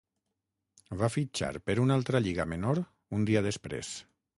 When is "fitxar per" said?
1.17-1.77